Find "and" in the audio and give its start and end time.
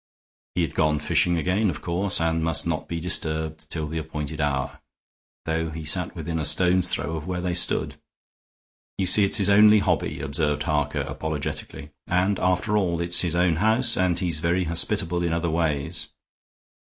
2.19-2.43, 12.07-12.39, 13.95-14.17